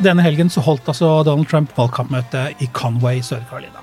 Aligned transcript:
Denne 0.00 0.24
helgen 0.24 0.48
så 0.48 0.62
holdt 0.64 0.86
altså 0.88 1.08
Donald 1.28 1.50
Trump 1.50 1.74
valgkampmøte 1.76 2.46
i 2.64 2.68
Conway, 2.72 3.18
Sør-Carolina. 3.20 3.82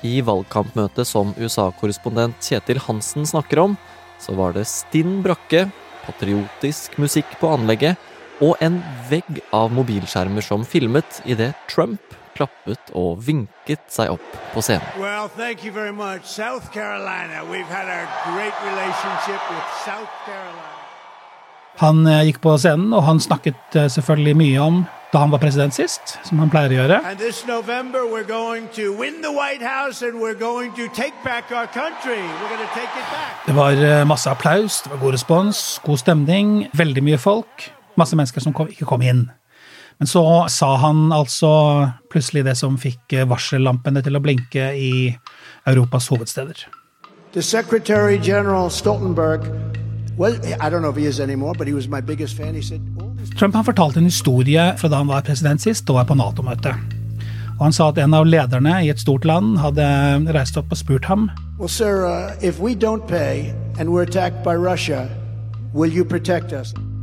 I 0.00 0.22
valgkampmøtet 0.24 1.04
som 1.04 1.34
USA-korrespondent 1.36 2.40
Kjetil 2.40 2.80
Hansen 2.80 3.26
snakker 3.28 3.60
om, 3.60 3.74
så 4.16 4.32
var 4.38 4.54
det 4.56 4.64
stinn 4.70 5.18
brakke, 5.24 5.66
patriotisk 6.06 6.96
musikk 7.02 7.34
på 7.42 7.50
anlegget 7.58 8.00
og 8.40 8.56
en 8.64 8.78
vegg 9.10 9.42
av 9.56 9.68
mobilskjermer 9.76 10.44
som 10.44 10.64
filmet 10.64 11.20
idet 11.28 11.52
Trump 11.68 12.16
klappet 12.36 12.92
og 12.96 13.20
vinket 13.26 13.84
seg 13.92 14.14
opp 14.16 14.40
på 14.54 14.64
scenen. 14.64 14.96
Well, 14.96 15.28
thank 15.36 15.64
you 15.64 15.72
very 15.76 15.92
much. 15.92 16.24
South 16.24 16.72
Carolina. 16.72 17.44
We've 17.44 17.68
had 17.68 17.88
a 17.88 18.08
great 18.32 18.56
relationship 18.64 19.40
with 19.52 19.68
South 19.84 20.12
Carolina. 20.24 20.72
Han 21.76 22.06
eh, 22.06 22.24
gikk 22.30 22.40
på 22.44 22.54
scenen, 22.56 22.92
og 22.96 23.04
han 23.04 23.20
snakket 23.20 23.76
eh, 23.76 23.88
selvfølgelig 23.92 24.36
mye 24.40 24.60
om 24.64 24.84
da 25.16 25.22
han 25.24 25.32
var 25.32 25.40
president 25.40 25.74
sist, 25.74 26.18
som 26.28 26.40
han 26.42 26.50
pleier 26.52 26.74
å 26.74 26.76
gjøre. 26.82 27.00
November, 27.48 28.04
we're 28.04 28.28
going 28.28 28.68
to 28.76 28.92
win 28.92 29.22
the 29.22 29.32
White 29.32 29.64
House 29.64 30.02
and 30.04 30.20
we're 30.20 30.36
going 30.36 30.74
to 30.76 30.88
take 30.92 31.14
back 31.24 31.50
our 31.50 31.66
country. 31.66 32.20
We're 32.20 32.52
going 32.52 32.66
to 32.68 32.74
take 32.74 32.92
it 32.92 33.06
back. 33.12 33.46
Det 33.46 33.54
var 33.56 33.72
eh, 33.72 34.04
masse 34.04 34.28
applaus, 34.30 34.82
det 34.82 34.90
var 34.92 35.00
god 35.00 35.16
respons, 35.16 35.80
god 35.84 35.98
stemning, 35.98 36.68
veldig 36.76 37.04
mye 37.06 37.18
folk. 37.18 37.70
Masse 37.96 38.16
mennesker 38.16 38.44
som 38.44 38.52
kom, 38.52 38.68
ikke 38.68 38.84
kom 38.84 39.02
inn. 39.02 39.24
Men 39.98 40.10
så 40.10 40.22
sa 40.52 40.74
han 40.76 41.08
altså 41.12 41.52
plutselig 42.12 42.44
det 42.44 42.58
som 42.60 42.76
fikk 42.76 43.16
eh, 43.16 43.24
varsellampene 43.28 44.04
til 44.04 44.18
å 44.18 44.20
blinke 44.20 44.68
i 44.76 45.16
Europas 45.66 46.10
hovedsteder. 46.12 46.66
The 47.32 47.42
Secretary 47.42 48.18
General 48.20 48.68
Stoltenberg, 48.68 49.48
well, 50.18 50.36
I 50.60 50.68
don't 50.68 50.82
know 50.82 50.90
if 50.90 50.96
he 50.96 51.06
is 51.06 51.20
anymore, 51.20 51.54
but 51.56 51.66
he 51.66 51.72
was 51.72 51.88
my 51.88 52.00
biggest 52.00 52.36
fan. 52.36 52.54
He 52.54 52.62
said, 52.62 52.80
"All 53.00 53.05
this 53.05 53.05
Trump 53.38 53.54
han 53.54 53.64
fortalte 53.64 54.00
en 54.00 54.08
historie 54.08 54.68
fra 54.78 54.88
da 54.88 55.02
han 55.02 55.10
var 55.10 55.26
president 55.26 55.62
sist 55.62 55.88
og 55.90 55.98
var 55.98 56.06
på 56.08 56.16
Nato-møte. 56.16 56.74
Og 57.56 57.64
Han 57.64 57.72
sa 57.72 57.88
at 57.88 57.98
en 57.98 58.14
av 58.14 58.26
lederne 58.28 58.82
i 58.84 58.90
et 58.92 59.00
stort 59.00 59.24
land 59.24 59.56
hadde 59.58 59.84
reist 60.36 60.58
opp 60.60 60.72
og 60.72 60.76
spurt 60.78 61.08
ham 61.08 61.30
Well, 61.58 61.68
sir, 61.72 62.04
uh, 62.04 62.36
if 62.42 62.60
we 62.60 62.74
don't 62.74 63.06
pay 63.08 63.54
and 63.78 63.88
we're 63.88 64.02
attacked 64.02 64.44
by 64.44 64.54
Russia, 64.54 65.08
will 65.72 65.90
you? 65.90 66.04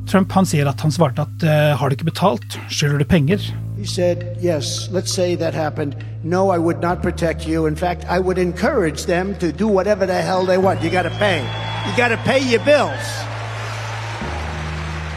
Trump 0.06 0.31
han 0.31 0.45
sier 0.45 0.67
at 0.70 0.81
han 0.81 0.92
svarte 0.92 1.22
at 1.25 1.44
uh, 1.44 1.78
har 1.80 1.89
du 1.89 1.95
ikke 1.95 2.06
betalt, 2.06 2.59
skylder 2.69 3.00
du 3.00 3.06
penger. 3.06 3.40
He 3.78 3.86
said, 3.86 4.38
Yes, 4.44 4.90
let's 4.92 5.12
say 5.12 5.36
that 5.36 5.53
happened. 5.53 5.95
No, 6.23 6.52
I 6.52 6.59
would 6.59 6.81
not 6.81 7.02
protect 7.02 7.47
you. 7.47 7.66
In 7.66 7.75
fact, 7.75 8.06
I 8.08 8.19
would 8.19 8.38
encourage 8.38 9.06
them 9.06 9.36
to 9.40 9.52
do 9.52 9.67
whatever 9.67 10.06
the 10.06 10.22
hell 10.22 10.45
they 10.45 10.58
want. 10.58 10.84
You 10.84 10.92
got 10.92 11.03
to 11.03 11.16
pay. 11.17 11.40
You 11.88 11.97
got 11.97 12.09
to 12.09 12.17
pay 12.17 12.40
your 12.40 12.64
bills. 12.64 13.33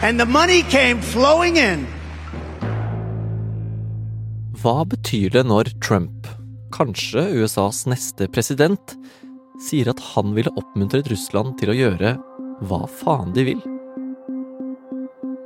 And 0.03 0.21
the 0.21 0.27
money 0.27 0.63
came 0.63 1.01
flowing 1.01 1.57
in. 1.57 1.87
Hva 4.61 4.85
betyr 4.85 5.33
det 5.33 5.47
når 5.49 5.71
Trump, 5.81 6.29
kanskje 6.75 7.23
USAs 7.41 7.87
neste 7.89 8.29
president, 8.29 8.93
sier 9.65 9.89
at 9.89 10.03
han 10.13 10.35
ville 10.37 10.53
oppmuntret 10.61 11.09
Russland 11.09 11.57
til 11.61 11.73
å 11.73 11.79
gjøre 11.79 12.13
hva 12.69 12.83
faen 13.01 13.33
de 13.33 13.47
vil? 13.49 13.65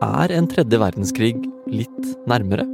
Er 0.02 0.34
en 0.34 0.50
tredje 0.50 0.82
verdenskrig 0.82 1.36
litt 1.70 2.12
nærmere? 2.26 2.66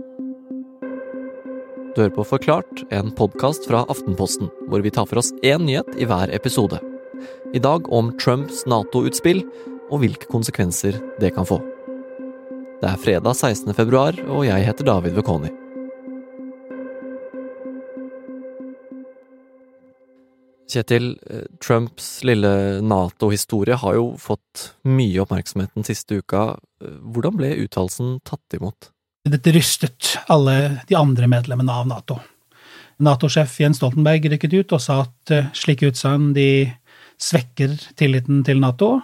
Du 1.92 2.02
hører 2.02 2.16
på 2.16 2.28
Forklart, 2.32 2.86
en 2.88 3.12
podkast 3.20 3.68
fra 3.68 3.84
Aftenposten, 3.92 4.48
hvor 4.72 4.80
vi 4.80 4.96
tar 4.96 5.08
for 5.12 5.20
oss 5.20 5.34
én 5.44 5.68
nyhet 5.68 5.92
i 6.00 6.08
hver 6.08 6.32
episode. 6.32 6.80
I 7.52 7.60
dag 7.60 7.84
om 7.92 8.14
Trumps 8.20 8.64
Nato-utspill 8.68 9.44
og 9.90 10.02
hvilke 10.02 10.28
konsekvenser 10.30 10.98
det 11.20 11.34
kan 11.36 11.46
få. 11.48 11.60
Det 12.80 12.90
er 12.90 13.00
fredag 13.00 13.36
16. 13.36 13.72
februar, 13.74 14.18
og 14.28 14.44
jeg 14.44 14.66
heter 14.66 14.84
David 14.84 15.16
Vekoni. 15.16 15.52
Kjetil, 20.66 21.18
eh, 21.30 21.46
Trumps 21.62 22.24
lille 22.26 22.82
Nato-historie 22.82 23.78
har 23.78 23.94
jo 23.94 24.16
fått 24.18 24.72
mye 24.84 25.22
oppmerksomhet 25.22 25.72
den 25.74 25.86
siste 25.86 26.18
uka. 26.20 26.58
Eh, 26.82 26.98
Hvordan 27.00 27.36
ble 27.38 27.54
uttalelsen 27.64 28.18
tatt 28.26 28.58
imot? 28.58 28.90
Dette 29.26 29.54
rystet 29.54 30.16
alle 30.28 30.82
de 30.88 30.96
andre 30.98 31.26
medlemmene 31.30 31.72
av 31.72 31.86
Nato. 31.86 32.18
Nato-sjef 32.98 33.58
Jens 33.60 33.78
Stoltenberg 33.80 34.26
rykket 34.30 34.54
ut 34.58 34.72
og 34.72 34.82
sa 34.82 35.00
at 35.06 35.30
eh, 35.30 35.48
slike 35.54 35.92
utsagn 35.92 36.34
svekker 37.16 37.72
tilliten 37.96 38.42
til 38.44 38.60
Nato, 38.60 39.00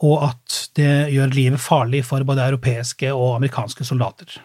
og 0.00 0.30
at 0.30 0.60
det 0.78 1.10
gjør 1.12 1.34
livet 1.34 1.60
farlig 1.60 2.04
for 2.08 2.24
både 2.24 2.46
europeiske 2.48 3.12
og 3.12 3.36
amerikanske 3.36 3.84
soldater. 3.84 4.38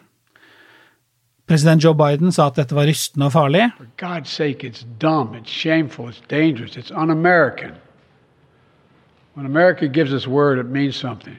President 1.48 1.84
Joe 1.84 1.94
Biden 1.94 2.34
sa 2.34 2.48
at 2.50 2.58
dette 2.58 2.76
var 2.76 2.88
rystende 2.90 3.28
og 3.28 3.36
farlig, 3.36 3.70
sake, 4.24 4.68
it's 4.68 4.86
dumb, 5.00 5.36
it's 5.36 5.52
shameful, 5.52 6.10
it's 6.10 6.22
dangerous, 6.30 6.76
it's 6.76 6.92
un 6.92 7.12
American. 7.12 7.74
When 9.36 9.46
America 9.46 9.88
gives 9.88 10.14
its 10.14 10.28
word, 10.28 10.60
it 10.60 10.72
means 10.72 10.96
something. 10.96 11.38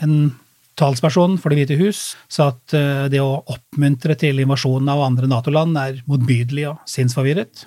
En 0.00 0.34
talsperson 0.74 1.38
for 1.38 1.50
Det 1.50 1.58
hvite 1.60 1.76
hus 1.76 2.16
sa 2.28 2.48
at 2.54 2.74
eh, 2.74 3.08
det 3.12 3.20
å 3.20 3.42
oppmuntre 3.52 4.16
til 4.18 4.40
invasjonen 4.40 4.88
av 4.88 5.02
andre 5.04 5.28
Nato-land 5.28 5.76
er 5.78 6.00
motbydelig 6.08 6.66
og 6.72 6.80
sinnsforvirret. 6.88 7.66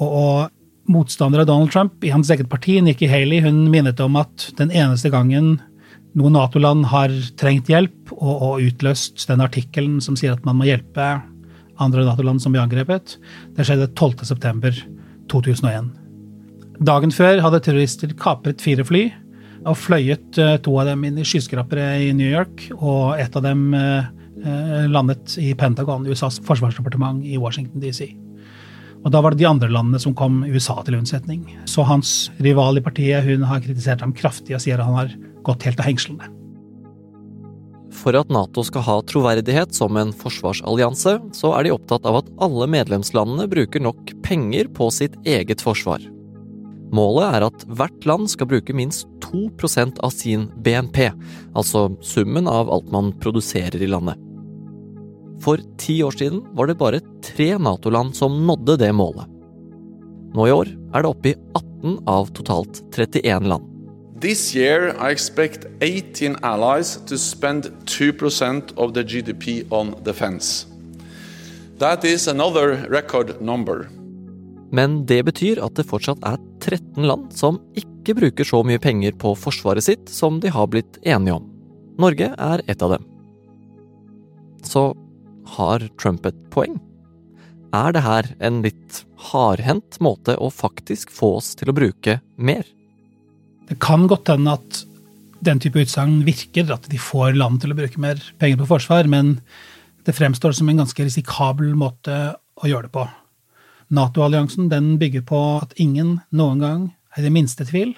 Og, 0.00 0.08
og 0.08 0.59
motstander 0.90 1.42
av 1.42 1.48
Donald 1.48 1.72
Trump 1.72 2.04
i 2.04 2.12
hans 2.12 2.30
eget 2.32 2.50
parti, 2.50 2.80
Nikki 2.82 3.08
Haley, 3.10 3.40
hun 3.44 3.68
minnet 3.72 4.00
om 4.02 4.18
at 4.20 4.50
den 4.58 4.72
eneste 4.74 5.12
gangen 5.12 5.58
noen 6.18 6.34
Nato-land 6.34 6.88
har 6.90 7.12
trengt 7.38 7.70
hjelp 7.70 8.12
og, 8.16 8.32
og 8.34 8.64
utløst 8.66 9.28
den 9.30 9.42
artikkelen 9.44 10.00
som 10.02 10.16
sier 10.18 10.34
at 10.34 10.46
man 10.46 10.58
må 10.58 10.66
hjelpe 10.66 11.12
andre 11.80 12.04
Nato-land 12.04 12.42
som 12.42 12.52
blir 12.52 12.64
angrepet, 12.64 13.16
det 13.56 13.66
skjedde 13.66 13.90
12.9.2001. 13.96 15.90
Dagen 16.80 17.12
før 17.12 17.42
hadde 17.44 17.60
terrorister 17.64 18.12
kapret 18.18 18.62
fire 18.64 18.84
fly 18.88 19.06
og 19.68 19.76
fløyet 19.76 20.40
eh, 20.40 20.56
to 20.64 20.76
av 20.80 20.88
dem 20.88 21.04
inn 21.04 21.20
i 21.20 21.26
skyskrapere 21.28 21.92
i 22.06 22.10
New 22.16 22.28
York, 22.28 22.70
og 22.78 23.20
ett 23.20 23.36
av 23.36 23.44
dem 23.44 23.74
eh, 23.76 24.08
eh, 24.40 24.88
landet 24.88 25.36
i 25.40 25.52
Pentagon, 25.58 26.08
USAs 26.08 26.40
forsvarsdepartement 26.46 27.24
i 27.28 27.36
Washington 27.40 27.84
DC. 27.84 28.08
Og 29.00 29.12
da 29.14 29.22
var 29.24 29.32
det 29.32 29.40
de 29.40 29.48
andre 29.48 29.70
landene 29.72 30.00
som 30.02 30.14
kom 30.16 30.42
USA 30.44 30.76
til 30.84 30.98
unnsetning. 30.98 31.46
Så 31.64 31.86
hans 31.88 32.28
rival 32.44 32.78
i 32.78 32.84
partiet 32.84 33.24
hun 33.24 33.46
har 33.48 33.62
kritisert 33.64 34.04
ham 34.04 34.12
kraftig 34.16 34.56
og 34.56 34.62
sier 34.64 34.80
at 34.80 34.88
han 34.88 34.98
har 34.98 35.16
gått 35.46 35.64
helt 35.64 35.80
av 35.80 35.88
hengslene. 35.88 36.28
For 38.00 38.14
at 38.14 38.30
Nato 38.30 38.62
skal 38.64 38.84
ha 38.86 39.00
troverdighet 39.08 39.74
som 39.74 39.96
en 39.98 40.12
forsvarsallianse, 40.14 41.16
så 41.34 41.52
er 41.56 41.66
de 41.66 41.74
opptatt 41.74 42.06
av 42.06 42.20
at 42.20 42.30
alle 42.44 42.68
medlemslandene 42.70 43.48
bruker 43.50 43.82
nok 43.82 44.14
penger 44.22 44.70
på 44.76 44.92
sitt 44.94 45.16
eget 45.26 45.64
forsvar. 45.64 46.04
Målet 46.94 47.36
er 47.36 47.46
at 47.46 47.66
hvert 47.70 48.06
land 48.06 48.30
skal 48.30 48.48
bruke 48.50 48.74
minst 48.74 49.06
2% 49.26 50.00
av 50.02 50.14
sin 50.14 50.48
BNP, 50.62 51.10
altså 51.54 51.88
summen 52.02 52.50
av 52.50 52.70
alt 52.72 52.90
man 52.94 53.12
produserer 53.22 53.82
i 53.82 53.90
landet. 53.90 54.18
For 55.40 55.60
ti 55.80 56.02
år 56.04 56.16
siden 56.20 56.42
var 56.56 56.68
det 56.68 56.78
bare 56.80 57.00
tre 57.24 57.54
Nato-land 57.58 58.16
som 58.16 58.42
nådde 58.46 58.76
det 58.82 58.92
målet. 58.92 59.28
Nå 60.36 60.46
i 60.46 60.54
år 60.54 60.68
er 60.94 61.02
det 61.02 61.10
oppe 61.10 61.32
i 61.32 61.36
18 61.56 61.98
av 62.08 62.30
totalt 62.36 62.82
31 62.92 63.48
land. 63.48 63.66
This 64.20 64.54
year, 64.54 64.92
I 65.00 65.12
expect 65.12 65.64
18 65.80 66.36
allies 66.44 66.98
to 67.08 67.16
spend 67.16 67.70
2% 67.86 68.76
of 68.76 68.92
the 68.92 69.02
GDP 69.02 69.64
on 69.70 69.94
defense. 70.04 70.66
That 71.78 72.04
is 72.04 72.28
another 72.28 72.84
record 72.90 73.40
number. 73.40 73.88
Men 74.70 75.06
det 75.06 75.22
betyr 75.24 75.62
at 75.64 75.74
det 75.74 75.88
fortsatt 75.88 76.20
er 76.22 76.36
13 76.60 77.06
land 77.08 77.32
som 77.32 77.58
ikke 77.74 78.14
bruker 78.20 78.44
så 78.44 78.60
mye 78.62 78.78
penger 78.78 79.16
på 79.18 79.32
forsvaret 79.34 79.88
sitt 79.88 80.12
som 80.12 80.38
de 80.44 80.52
har 80.52 80.68
blitt 80.68 81.00
enige 81.00 81.40
om. 81.40 81.48
Norge 81.98 82.28
er 82.36 82.62
et 82.68 82.84
av 82.84 82.98
dem. 82.98 83.08
Så 84.62 84.92
har 85.56 85.86
Trump 86.00 86.26
et 86.26 86.38
poeng? 86.50 86.78
Er 87.76 87.94
det 87.94 88.02
her 88.02 88.26
en 88.42 88.62
litt 88.64 89.04
hardhendt 89.30 90.00
måte 90.02 90.34
å 90.36 90.50
faktisk 90.50 91.12
få 91.14 91.36
oss 91.38 91.52
til 91.58 91.70
å 91.70 91.76
bruke 91.76 92.18
mer? 92.36 92.64
Det 93.70 93.78
kan 93.82 94.08
godt 94.10 94.32
hende 94.32 94.56
at 94.58 94.80
den 95.40 95.60
type 95.62 95.80
utsagn 95.80 96.24
virker, 96.26 96.66
at 96.74 96.88
de 96.90 96.98
får 97.00 97.38
land 97.38 97.62
til 97.62 97.72
å 97.72 97.78
bruke 97.78 98.02
mer 98.02 98.20
penger 98.42 98.60
på 98.60 98.68
forsvar, 98.74 99.08
men 99.08 99.38
det 100.04 100.16
fremstår 100.16 100.56
som 100.56 100.68
en 100.68 100.82
ganske 100.82 101.06
risikabel 101.06 101.72
måte 101.78 102.16
å 102.60 102.68
gjøre 102.68 102.88
det 102.88 102.94
på. 102.96 103.06
Nato-alliansen 103.94 104.68
den 104.70 104.96
bygger 105.00 105.24
på 105.26 105.38
at 105.60 105.72
ingen 105.82 106.18
noen 106.34 106.60
gang 106.62 106.82
er 107.14 107.22
i 107.22 107.26
det 107.26 107.34
minste 107.34 107.66
tvil 107.68 107.94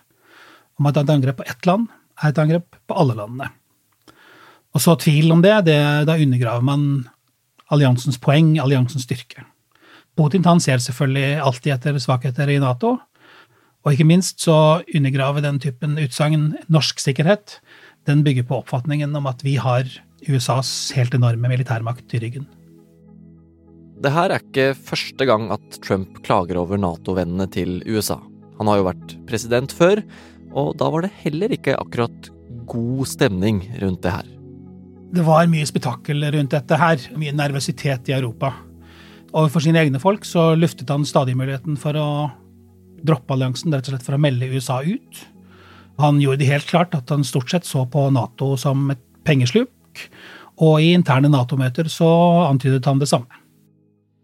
om 0.81 0.89
at 0.89 1.01
et 1.01 1.11
angrep 1.13 1.41
på 1.41 1.49
ett 1.49 1.67
land 1.69 1.91
er 2.23 2.31
et 2.31 2.41
angrep 2.41 2.79
på 2.89 2.97
alle 2.97 3.17
landene. 3.19 3.51
Og 4.73 4.81
så 4.81 4.95
tvil 4.97 5.33
om 5.35 5.43
det, 5.45 5.55
det 5.69 5.81
da 6.09 6.17
undergraver 6.17 6.65
man 6.65 6.87
alliansens 7.73 8.21
poeng, 8.23 8.55
alliansens 8.61 9.07
styrke. 9.07 9.47
Putin 10.19 10.45
han 10.45 10.61
ser 10.61 10.83
selvfølgelig 10.83 11.41
alltid 11.41 11.75
etter 11.77 11.99
svakheter 12.03 12.51
i 12.53 12.61
Nato, 12.61 12.99
og 13.83 13.95
ikke 13.95 14.07
minst 14.07 14.43
så 14.45 14.83
undergraver 14.95 15.43
den 15.43 15.59
typen 15.63 15.97
utsagn 15.99 16.53
norsk 16.71 17.01
sikkerhet 17.03 17.59
den 18.07 18.23
bygger 18.27 18.47
på 18.47 18.61
oppfatningen 18.61 19.15
om 19.19 19.29
at 19.31 19.43
vi 19.47 19.57
har 19.63 19.89
USAs 20.29 20.93
helt 20.97 21.15
enorme 21.17 21.51
militærmakt 21.51 22.15
i 22.15 22.21
ryggen. 22.23 22.47
Det 24.03 24.11
her 24.11 24.35
er 24.35 24.43
ikke 24.43 24.73
første 24.75 25.27
gang 25.27 25.49
at 25.55 25.79
Trump 25.85 26.21
klager 26.27 26.59
over 26.59 26.79
Nato-vennene 26.81 27.47
til 27.55 27.81
USA. 27.87 28.19
Han 28.59 28.71
har 28.71 28.81
jo 28.81 28.89
vært 28.89 29.17
president 29.31 29.75
før, 29.75 30.03
og 30.53 30.75
da 30.79 30.91
var 30.91 31.07
det 31.07 31.15
heller 31.23 31.55
ikke 31.55 31.79
akkurat 31.79 32.31
god 32.71 33.07
stemning 33.11 33.63
rundt 33.83 34.03
det 34.03 34.15
her. 34.15 34.27
Det 35.13 35.25
var 35.27 35.49
mye 35.51 35.69
spetakkel 35.69 36.25
rundt 36.33 36.55
dette 36.55 36.77
her, 36.81 37.03
mye 37.21 37.35
nervøsitet 37.37 38.09
i 38.09 38.15
Europa. 38.17 38.55
Overfor 39.33 39.61
sine 39.65 39.83
egne 39.83 40.01
folk 40.01 40.25
så 40.25 40.53
luftet 40.57 40.89
han 40.89 41.05
stadig 41.09 41.35
muligheten 41.37 41.77
for 41.81 41.97
å 42.01 42.07
droppe 43.05 43.35
alliansen, 43.35 43.75
rett 43.75 43.91
og 43.91 43.97
slett 43.97 44.07
for 44.07 44.17
å 44.17 44.23
melde 44.23 44.49
USA 44.49 44.79
ut. 44.87 45.21
Han 46.01 46.21
gjorde 46.23 46.41
det 46.41 46.49
helt 46.49 46.71
klart 46.71 46.97
at 46.97 47.13
han 47.13 47.27
stort 47.29 47.53
sett 47.53 47.69
så 47.69 47.85
på 47.93 48.07
Nato 48.15 48.55
som 48.57 48.89
et 48.95 49.03
pengesluk, 49.29 50.07
og 50.63 50.81
i 50.81 50.95
interne 50.97 51.29
Nato-møter 51.33 51.93
så 51.93 52.09
antydet 52.47 52.89
han 52.89 53.03
det 53.03 53.11
samme. 53.13 53.29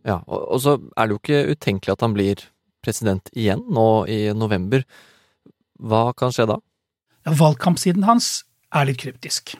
Ja, 0.08 0.22
og, 0.24 0.56
så 0.64 0.78
er 0.96 1.04
det 1.04 1.18
jo 1.18 1.20
ikke 1.20 1.44
utenkelig 1.52 1.98
at 1.98 2.06
han 2.06 2.16
blir 2.16 2.48
president 2.84 3.28
igjen 3.36 3.66
nå 3.68 3.88
i 4.08 4.20
november. 4.32 4.88
Hva 5.76 6.08
kan 6.16 6.32
skje 6.32 6.48
da? 6.48 6.62
Valgkampsiden 7.28 8.08
hans 8.08 8.38
er 8.72 8.88
litt 8.88 9.02
kryptisk. 9.04 9.58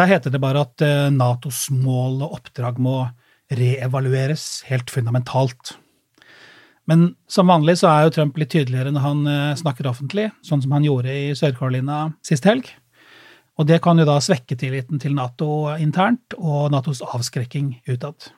Der 0.00 0.08
heter 0.08 0.32
det 0.32 0.40
bare 0.40 0.62
at 0.64 0.80
eh, 0.80 1.10
Natos 1.12 1.66
mål 1.68 2.22
og 2.24 2.38
oppdrag 2.38 2.78
må 2.80 3.02
reevalueres 3.52 4.62
helt 4.70 4.88
fundamentalt. 4.88 5.74
Men 6.88 7.10
som 7.28 7.50
vanlig 7.52 7.76
så 7.82 7.90
er 7.90 8.06
jo 8.06 8.14
Trump 8.16 8.38
litt 8.40 8.52
tydeligere 8.54 8.94
når 8.94 9.04
han 9.04 9.20
eh, 9.28 9.58
snakker 9.60 9.90
offentlig, 9.90 10.30
sånn 10.46 10.64
som 10.64 10.72
han 10.72 10.88
gjorde 10.88 11.12
i 11.12 11.36
Sør-Carolina 11.36 12.06
sist 12.24 12.48
helg. 12.48 12.72
Og 13.60 13.68
det 13.68 13.82
kan 13.84 14.00
jo 14.00 14.08
da 14.08 14.16
svekke 14.24 14.56
tilliten 14.56 15.02
til 15.02 15.12
Nato 15.18 15.68
internt 15.76 16.38
og 16.38 16.70
Natos 16.72 17.04
avskrekking 17.04 17.74
utad. 17.92 18.32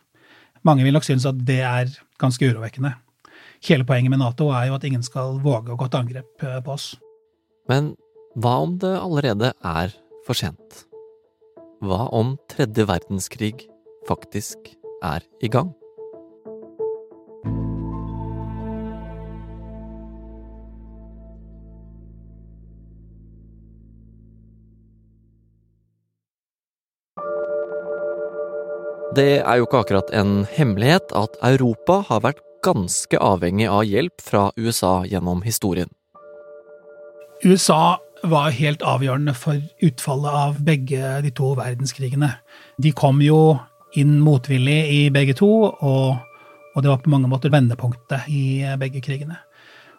Mange 0.66 0.82
vil 0.82 0.98
nok 0.98 1.06
synes 1.06 1.30
at 1.30 1.38
det 1.46 1.62
er 1.62 1.94
ganske 2.18 2.48
urovekkende. 2.48 2.96
Hele 3.68 3.86
poenget 3.86 4.10
med 4.10 4.24
Nato 4.24 4.50
er 4.50 4.72
jo 4.72 4.80
at 4.80 4.88
ingen 4.88 5.06
skal 5.06 5.38
våge 5.44 5.70
å 5.70 5.78
gå 5.78 5.86
til 5.86 6.02
angrep 6.02 6.48
eh, 6.48 6.62
på 6.64 6.74
oss. 6.74 6.94
Men 7.70 7.94
hva 8.34 8.64
om 8.66 8.80
det 8.82 8.96
allerede 8.98 9.54
er 9.62 9.94
for 10.26 10.34
sent? 10.34 10.88
Hva 11.82 12.04
om 12.14 12.36
tredje 12.46 12.84
verdenskrig 12.86 13.64
faktisk 14.06 14.68
er 15.02 15.24
i 15.42 15.48
gang? 15.50 15.72
Det 29.12 29.42
er 29.42 29.58
jo 29.58 29.66
ikke 29.66 29.82
akkurat 29.82 30.14
en 30.14 30.46
hemmelighet 30.54 31.10
at 31.18 31.34
Europa 31.42 31.98
har 32.06 32.22
vært 32.22 32.46
ganske 32.62 33.18
avhengig 33.18 33.66
av 33.66 33.82
hjelp 33.90 34.22
fra 34.22 34.46
USA 34.54 35.02
gjennom 35.02 35.42
historien. 35.42 35.90
USA 37.42 37.98
var 38.22 38.54
helt 38.54 38.82
avgjørende 38.86 39.34
for 39.34 39.58
utfallet 39.82 40.40
av 40.42 40.58
begge 40.64 41.20
de 41.24 41.30
to 41.34 41.52
verdenskrigene. 41.58 42.30
De 42.82 42.92
kom 42.94 43.20
jo 43.24 43.58
inn 43.98 44.18
motvillig 44.22 44.78
i 44.94 45.00
begge 45.14 45.34
to, 45.38 45.50
og, 45.68 46.20
og, 46.72 46.78
det 46.80 46.90
var 46.90 47.00
på 47.02 47.12
mange 47.12 47.30
måter 47.30 47.52
vendepunktet 47.52 48.28
i 48.32 48.62
begge 48.80 49.02
krigene. 49.04 49.38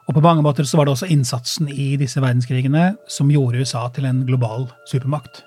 Og 0.08 0.18
på 0.18 0.24
mange 0.24 0.44
måter 0.44 0.68
så 0.68 0.80
var 0.80 0.88
det 0.88 0.96
også 0.98 1.12
innsatsen 1.14 1.70
i 1.72 1.94
disse 2.00 2.20
verdenskrigene 2.20 2.94
som 3.12 3.32
gjorde 3.32 3.64
USA 3.64 3.86
til 3.96 4.08
en 4.10 4.26
global 4.28 4.68
supermakt. 4.90 5.44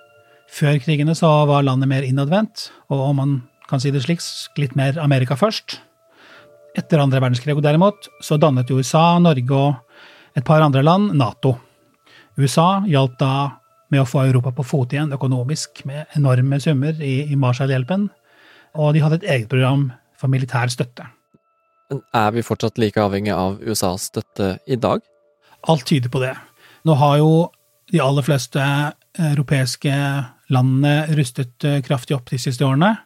Før 0.53 0.79
krigene 0.81 1.17
så 1.19 1.29
var 1.49 1.67
landet 1.67 1.91
mer 1.91 2.07
innadvendt, 2.07 2.71
og 2.89 3.03
om 3.11 3.21
man 3.21 3.37
kan 3.69 3.83
si 3.83 3.91
det 3.91 4.05
slik, 4.05 4.23
litt 4.61 4.77
mer 4.79 4.97
Amerika 5.03 5.37
først. 5.37 5.81
Etter 6.77 7.03
andre 7.03 7.21
verdenskrig 7.25 7.57
derimot, 7.65 8.09
så 8.23 8.39
dannet 8.41 8.71
USA, 8.71 9.19
Norge 9.19 9.57
og 9.57 10.37
et 10.37 10.45
par 10.47 10.63
andre 10.63 10.85
land 10.85 11.17
Nato. 11.17 11.57
USA 12.37 12.85
hjalp 12.89 13.17
da 13.21 13.33
med 13.93 14.03
å 14.03 14.09
få 14.09 14.25
Europa 14.27 14.53
på 14.57 14.65
fote 14.67 14.97
igjen 14.97 15.15
økonomisk 15.15 15.85
med 15.89 16.17
enorme 16.19 16.59
summer 16.61 16.97
i, 17.01 17.29
i 17.31 17.39
Marshall-hjelpen, 17.39 18.09
og 18.77 18.95
de 18.95 19.03
hadde 19.05 19.21
et 19.23 19.29
eget 19.37 19.51
program 19.53 19.89
for 20.19 20.33
militær 20.33 20.73
støtte. 20.73 21.07
Men 21.91 22.03
er 22.19 22.33
vi 22.35 22.45
fortsatt 22.45 22.81
like 22.83 23.01
avhengig 23.01 23.33
av 23.33 23.61
USAs 23.63 24.09
støtte 24.11 24.57
i 24.67 24.79
dag? 24.81 25.05
Alt 25.71 25.87
tyder 25.87 26.11
på 26.13 26.21
det. 26.23 26.35
Nå 26.87 26.97
har 26.99 27.21
jo 27.23 27.31
de 27.93 28.03
aller 28.03 28.27
fleste 28.27 28.63
europeiske 29.17 29.95
landene 30.53 31.07
rustet 31.17 31.65
kraftig 31.87 32.17
opp 32.19 32.31
de 32.31 32.41
siste 32.43 32.67
årene. 32.67 32.97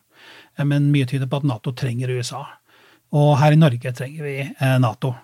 Eh, 0.57 0.67
men 0.67 0.91
mye 0.93 1.09
tyder 1.09 1.29
på 1.31 1.41
at 1.41 1.49
Nato 1.49 1.75
trenger 1.77 2.13
USA. 2.17 2.45
Og 3.17 3.35
her 3.41 3.55
i 3.55 3.61
Norge 3.61 3.93
trenger 3.97 4.27
vi 4.27 4.37
eh, 4.45 4.79
Nato. 4.83 5.15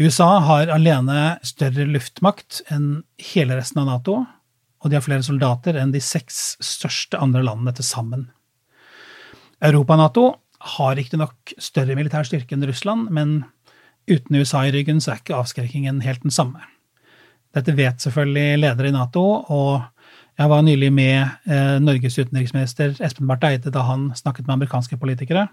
USA 0.00 0.38
har 0.46 0.70
alene 0.72 1.36
større 1.44 1.84
luftmakt 1.88 2.62
enn 2.72 3.02
hele 3.32 3.58
resten 3.58 3.82
av 3.82 3.90
Nato, 3.90 4.22
og 4.82 4.90
de 4.90 4.96
har 4.96 5.04
flere 5.04 5.24
soldater 5.26 5.76
enn 5.78 5.92
de 5.94 6.00
seks 6.02 6.56
største 6.64 7.20
andre 7.20 7.44
landene 7.44 7.74
til 7.76 7.86
sammen. 7.86 8.30
Europa-Nato 9.62 10.26
har 10.78 10.96
riktignok 10.98 11.54
større 11.60 11.94
militær 11.98 12.26
styrke 12.26 12.56
enn 12.56 12.66
Russland, 12.66 13.10
men 13.14 13.42
uten 14.10 14.40
USA 14.40 14.64
i 14.66 14.72
ryggen 14.74 15.00
så 15.02 15.12
er 15.12 15.22
ikke 15.22 15.38
avskrekkingen 15.38 16.02
helt 16.06 16.24
den 16.24 16.34
samme. 16.34 16.64
Dette 17.52 17.74
vet 17.76 18.02
selvfølgelig 18.02 18.62
ledere 18.62 18.88
i 18.88 18.96
Nato, 18.96 19.22
og 19.52 19.82
jeg 20.40 20.48
var 20.48 20.62
nylig 20.64 20.88
med 20.96 21.18
eh, 21.44 21.78
Norges 21.84 22.16
utenriksminister 22.16 22.96
Espen 23.04 23.28
Barth 23.28 23.50
Eide 23.50 23.70
da 23.74 23.84
han 23.84 24.08
snakket 24.16 24.48
med 24.48 24.56
amerikanske 24.56 24.96
politikere, 24.98 25.50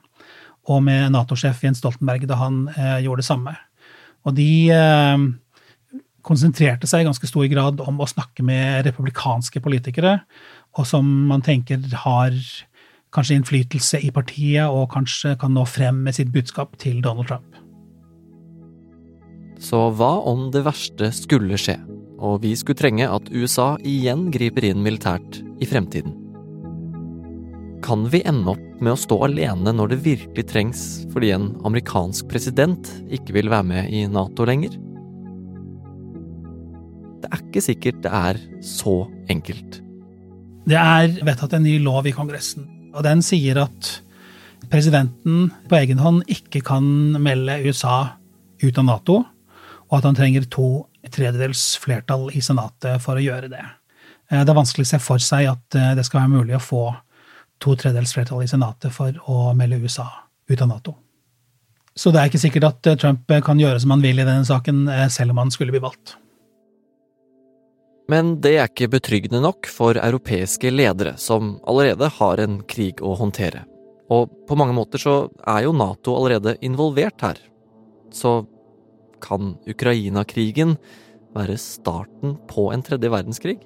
og 0.69 0.85
med 0.85 1.11
Nato-sjef 1.11 1.61
Jens 1.65 1.83
Stoltenberg 1.83 2.23
da 2.29 2.39
han 2.39 2.63
eh, 2.77 3.01
gjorde 3.03 3.25
det 3.25 3.27
samme. 3.27 3.57
Og 4.27 4.35
de 4.37 4.51
eh, 4.73 5.25
konsentrerte 6.25 6.89
seg 6.89 7.03
i 7.03 7.09
ganske 7.09 7.29
stor 7.29 7.45
grad 7.51 7.83
om 7.85 8.01
å 8.01 8.09
snakke 8.09 8.45
med 8.45 8.83
republikanske 8.89 9.61
politikere, 9.63 10.19
og 10.77 10.87
som 10.87 11.07
man 11.29 11.43
tenker 11.45 11.81
har 12.03 12.35
kanskje 13.15 13.39
innflytelse 13.39 14.03
i 14.05 14.11
partiet 14.13 14.69
og 14.69 14.91
kanskje 14.93 15.33
kan 15.41 15.55
nå 15.55 15.63
frem 15.65 16.03
med 16.05 16.17
sitt 16.17 16.29
budskap 16.33 16.77
til 16.81 16.99
Donald 17.01 17.31
Trump. 17.31 17.55
Så 19.59 19.89
hva 19.97 20.19
om 20.29 20.51
det 20.53 20.61
verste 20.67 21.09
skulle 21.15 21.57
skje? 21.59 21.79
og 22.19 22.41
vi 22.43 22.53
skulle 22.57 22.79
trenge 22.79 23.07
at 23.07 23.31
USA 23.31 23.73
igjen 23.87 24.27
griper 24.33 24.69
inn 24.69 24.83
militært 24.83 25.41
i 25.63 25.67
fremtiden. 25.69 26.18
Kan 27.89 28.03
vi 28.13 28.19
ende 28.21 28.51
opp 28.51 28.81
med 28.83 28.91
å 28.93 28.99
stå 29.01 29.15
alene 29.25 29.71
når 29.73 29.89
det 29.89 30.03
virkelig 30.05 30.43
trengs 30.51 30.81
fordi 31.09 31.31
en 31.33 31.47
amerikansk 31.65 32.27
president 32.29 32.85
ikke 33.09 33.33
vil 33.33 33.49
være 33.49 33.65
med 33.65 33.87
i 33.89 34.03
Nato 34.05 34.45
lenger? 34.45 34.75
Det 37.23 37.31
er 37.31 37.41
ikke 37.47 37.63
sikkert 37.65 38.03
det 38.03 38.11
er 38.13 38.41
så 38.61 38.93
enkelt. 39.33 39.79
Det 40.69 40.77
er 40.77 41.17
vedtatt 41.25 41.57
en 41.57 41.65
ny 41.65 41.79
lov 41.81 42.05
i 42.05 42.13
Kongressen, 42.13 42.69
og 42.93 43.01
den 43.09 43.25
sier 43.25 43.63
at 43.63 43.91
presidenten 44.69 45.49
på 45.65 45.81
egen 45.81 46.05
hånd 46.05 46.21
ikke 46.29 46.61
kan 46.69 46.85
melde 47.17 47.57
USA 47.65 47.97
ut 48.61 48.77
av 48.77 48.85
Nato, 48.85 49.19
og 49.89 49.97
at 49.97 50.11
han 50.11 50.21
trenger 50.21 50.45
to 50.45 50.69
tredjedels 51.09 51.71
flertall 51.81 52.29
i 52.37 52.45
Senatet 52.45 53.01
for 53.01 53.17
å 53.17 53.27
gjøre 53.31 53.49
det. 53.49 53.65
Eh, 54.29 54.45
det 54.45 54.53
er 54.53 54.61
vanskelig 54.61 54.85
å 54.85 54.93
se 54.93 55.01
for 55.01 55.29
seg 55.31 55.49
at 55.57 55.81
eh, 55.81 55.95
det 55.97 56.05
skal 56.05 56.27
være 56.27 56.37
mulig 56.37 56.61
å 56.61 56.67
få 56.69 56.83
to 57.59 57.75
tredjedels 57.75 58.15
flertall 58.15 58.43
i 58.43 58.49
Senatet 58.49 58.93
for 58.95 59.15
å 59.29 59.51
melde 59.57 59.81
USA 59.83 60.07
ut 60.49 60.61
av 60.61 60.71
Nato. 60.71 60.95
Så 61.95 62.13
det 62.13 62.21
er 62.21 62.31
ikke 62.31 62.41
sikkert 62.41 62.69
at 62.69 62.87
eh, 62.87 62.97
Trump 62.99 63.31
kan 63.45 63.59
gjøre 63.59 63.81
som 63.83 63.93
han 63.95 64.03
vil 64.03 64.21
i 64.21 64.25
denne 64.25 64.47
saken, 64.47 64.87
selv 65.11 65.35
om 65.35 65.43
han 65.43 65.51
skulle 65.51 65.75
bli 65.75 65.83
valgt. 65.83 66.15
Men 68.09 68.39
det 68.41 68.55
er 68.57 68.69
ikke 68.69 68.89
betryggende 68.89 69.41
nok 69.43 69.67
for 69.69 69.99
europeiske 69.99 70.71
ledere, 70.73 71.13
som 71.21 71.57
allerede 71.69 72.09
har 72.15 72.41
en 72.41 72.61
krig 72.65 73.03
å 73.05 73.13
håndtere. 73.19 73.67
Og 74.09 74.31
på 74.49 74.57
mange 74.57 74.73
måter 74.73 75.01
så 75.01 75.15
er 75.45 75.67
jo 75.67 75.75
Nato 75.77 76.15
allerede 76.17 76.55
involvert 76.65 77.21
her. 77.21 77.37
Så 78.09 78.47
kan 79.21 79.53
Ukraina-krigen 79.69 80.77
være 81.35 81.59
starten 81.61 82.39
på 82.49 82.71
en 82.73 82.81
tredje 82.85 83.11
verdenskrig? 83.13 83.59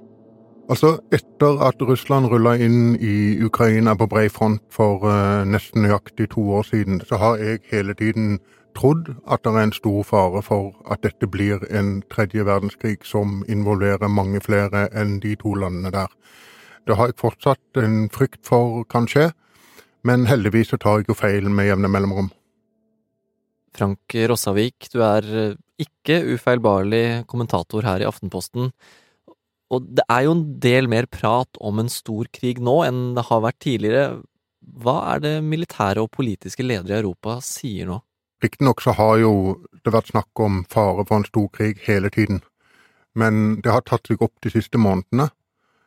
Altså, 0.72 0.98
etter 1.12 1.60
at 1.68 1.82
Russland 1.84 2.30
rulla 2.32 2.54
inn 2.56 2.96
i 2.96 3.36
Ukraina 3.44 3.98
på 4.00 4.08
brei 4.08 4.30
front 4.32 4.62
for 4.72 5.04
uh, 5.04 5.44
nesten 5.44 5.84
nøyaktig 5.84 6.30
to 6.32 6.44
år 6.56 6.64
siden, 6.70 7.02
så 7.04 7.20
har 7.20 7.42
jeg 7.42 7.60
hele 7.72 7.94
tiden 8.00 8.38
trodd 8.78 9.12
at 9.28 9.44
det 9.44 9.52
er 9.54 9.68
en 9.68 9.76
stor 9.76 10.06
fare 10.08 10.42
for 10.42 10.72
at 10.92 11.04
dette 11.04 11.28
blir 11.28 11.66
en 11.70 12.02
tredje 12.10 12.46
verdenskrig 12.48 13.04
som 13.04 13.44
involverer 13.52 14.08
mange 14.08 14.40
flere 14.42 14.88
enn 14.96 15.20
de 15.20 15.36
to 15.36 15.54
landene 15.54 15.92
der. 15.92 16.08
Det 16.88 16.96
har 16.96 17.12
jeg 17.12 17.20
fortsatt 17.20 17.84
en 17.84 18.08
frykt 18.12 18.42
for 18.48 18.86
kan 18.90 19.08
skje, 19.08 19.30
men 20.04 20.28
heldigvis 20.32 20.74
så 20.74 20.80
tar 20.80 21.02
jeg 21.02 21.12
jo 21.12 21.20
feil 21.20 21.52
med 21.52 21.70
jevne 21.70 21.92
mellomrom. 21.92 22.32
Frank 23.74 24.16
Rossavik, 24.30 24.90
du 24.94 25.00
er 25.02 25.28
eh, 25.28 25.56
ikke 25.82 26.22
ufeilbarlig 26.36 27.26
kommentator 27.28 27.84
her 27.88 28.04
i 28.04 28.08
Aftenposten. 28.08 28.70
Og 29.74 29.90
det 29.98 30.06
er 30.12 30.28
jo 30.28 30.36
en 30.38 30.46
del 30.62 30.88
mer 30.92 31.08
prat 31.10 31.60
om 31.60 31.82
en 31.82 31.92
stor 31.92 32.30
krig 32.36 32.62
nå 32.62 32.80
enn 32.86 33.04
det 33.18 33.26
har 33.30 33.44
vært 33.46 33.62
tidligere. 33.66 34.22
Hva 34.84 34.98
er 35.14 35.24
det 35.24 35.36
militære 35.46 36.04
og 36.04 36.12
politiske 36.14 36.66
ledere 36.66 37.00
i 37.00 37.02
Europa 37.02 37.40
sier 37.44 37.90
nå? 37.90 38.00
Riktignok 38.44 38.84
så 38.84 38.94
har 38.98 39.18
jo 39.22 39.34
det 39.84 39.94
vært 39.96 40.12
snakk 40.12 40.40
om 40.44 40.64
fare 40.72 41.06
for 41.08 41.20
en 41.20 41.28
stor 41.28 41.48
krig 41.56 41.80
hele 41.88 42.12
tiden, 42.12 42.42
men 43.16 43.62
det 43.64 43.72
har 43.72 43.86
tatt 43.88 44.10
seg 44.10 44.24
opp 44.24 44.36
de 44.44 44.52
siste 44.52 44.80
månedene. 44.80 45.30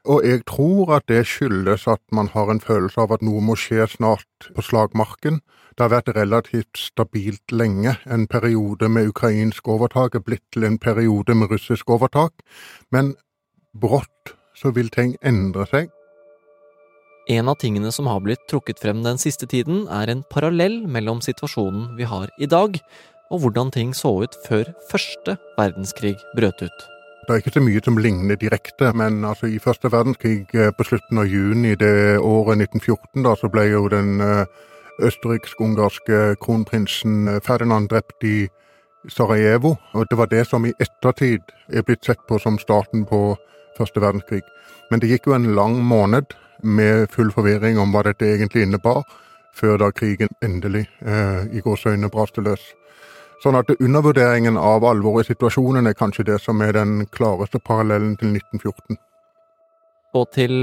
Og 0.06 0.22
jeg 0.22 0.44
tror 0.46 0.92
at 0.96 1.08
det 1.10 1.24
skyldes 1.26 1.88
at 1.90 2.02
man 2.14 2.30
har 2.30 2.50
en 2.50 2.62
følelse 2.62 3.00
av 3.02 3.16
at 3.16 3.24
noe 3.26 3.42
må 3.42 3.56
skje 3.58 3.88
snart 3.90 4.48
på 4.54 4.62
slagmarken. 4.62 5.40
Det 5.74 5.82
har 5.82 5.92
vært 5.92 6.12
relativt 6.14 6.78
stabilt 6.78 7.52
lenge. 7.52 7.96
En 8.06 8.28
periode 8.30 8.88
med 8.88 9.10
ukrainsk 9.10 9.66
overtak 9.68 10.14
er 10.14 10.22
blitt 10.24 10.44
til 10.54 10.64
en 10.64 10.78
periode 10.78 11.34
med 11.34 11.50
russisk 11.50 11.90
overtak. 11.90 12.32
Men 12.94 13.16
brått 13.80 14.34
så 14.56 14.72
vil 14.74 14.88
ting 14.92 15.14
endre 15.26 15.66
seg. 15.70 15.92
En 17.28 17.50
av 17.50 17.58
tingene 17.58 17.90
som 17.90 18.06
har 18.06 18.20
blitt 18.22 18.44
trukket 18.50 18.78
frem 18.80 19.02
den 19.02 19.18
siste 19.18 19.48
tiden, 19.50 19.86
er 19.90 20.10
en 20.10 20.22
parallell 20.30 20.84
mellom 20.86 21.18
situasjonen 21.24 21.96
vi 21.98 22.06
har 22.06 22.30
i 22.38 22.46
dag, 22.46 22.78
og 23.34 23.42
hvordan 23.42 23.72
ting 23.74 23.94
så 23.98 24.12
ut 24.22 24.36
før 24.46 24.70
første 24.90 25.34
verdenskrig 25.56 26.14
brøt 26.38 26.62
ut. 26.62 26.84
Det 27.26 27.34
er 27.34 27.42
ikke 27.42 27.56
så 27.56 27.64
mye 27.64 27.82
som 27.82 27.98
ligner 27.98 28.38
direkte, 28.38 28.92
men 28.94 29.24
altså 29.26 29.50
i 29.50 29.58
første 29.58 29.90
verdenskrig 29.90 30.46
eh, 30.54 30.70
på 30.70 30.86
slutten 30.86 31.18
av 31.18 31.26
juni 31.26 31.74
det 31.74 32.20
året 32.22 32.62
1914, 32.62 33.24
da, 33.26 33.32
så 33.34 33.50
ble 33.50 33.64
jo 33.72 33.88
den 33.90 34.22
uh, 34.22 34.46
østerriksk-ungarske 35.02 36.36
kronprinsen 36.38 37.26
eh, 37.28 37.40
Ferdinand 37.42 37.90
drept 37.90 38.22
i 38.22 38.46
Sarajevo. 39.10 39.74
Og 39.98 40.06
det 40.10 40.18
var 40.18 40.30
det 40.30 40.46
som 40.46 40.66
i 40.66 40.74
ettertid 40.78 41.42
er 41.74 41.82
blitt 41.82 42.06
sett 42.06 42.22
på 42.28 42.38
som 42.38 42.60
starten 42.62 43.02
på 43.10 43.34
første 43.76 44.02
verdenskrig. 44.02 44.42
Men 44.90 45.02
det 45.02 45.10
gikk 45.10 45.28
jo 45.28 45.36
en 45.36 45.52
lang 45.58 45.78
måned 45.84 46.34
med 46.62 47.10
full 47.12 47.30
forvirring 47.34 47.78
om 47.78 47.92
hva 47.92 48.04
dette 48.06 48.28
egentlig 48.28 48.66
innebar, 48.66 49.04
før 49.56 49.78
da 49.80 49.92
krigen 49.94 50.32
endelig 50.44 50.86
eh, 51.00 51.46
i 51.52 51.62
gåseøynene 51.64 52.12
braste 52.12 52.44
løs. 52.44 52.64
Sånn 53.44 53.56
at 53.58 53.70
undervurderingen 53.76 54.56
av 54.56 54.84
alvoret 54.88 55.26
i 55.26 55.34
situasjonen 55.34 55.88
er 55.88 55.96
kanskje 55.96 56.24
det 56.30 56.38
som 56.44 56.60
er 56.64 56.72
den 56.76 57.04
klareste 57.12 57.60
parallellen 57.60 58.16
til 58.20 58.32
1914. 58.32 58.96
Og 60.16 60.28
til 60.32 60.54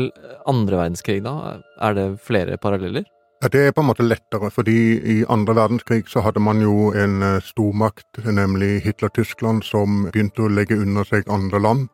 andre 0.49 0.79
verdenskrig, 0.79 1.19
da? 1.25 1.59
Er 1.77 1.97
det 1.97 2.07
flere 2.25 2.57
paralleller? 2.57 3.05
Ja, 3.43 3.49
Det 3.49 3.61
er 3.67 3.71
på 3.75 3.81
en 3.81 3.89
måte 3.91 4.07
lettere, 4.07 4.49
fordi 4.49 4.77
i 5.03 5.25
andre 5.29 5.55
verdenskrig 5.55 6.07
så 6.07 6.21
hadde 6.23 6.39
man 6.39 6.61
jo 6.61 6.93
en 6.95 7.21
eh, 7.21 7.41
stormakt, 7.43 8.23
nemlig 8.23 8.81
Hitler-Tyskland, 8.85 9.63
som 9.67 10.05
begynte 10.11 10.45
å 10.45 10.47
legge 10.47 10.79
under 10.79 11.03
seg 11.03 11.27
andre 11.27 11.59
land. 11.59 11.89